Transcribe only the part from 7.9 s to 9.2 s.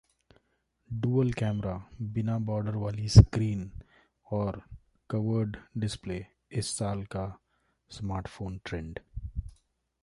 smartphone trend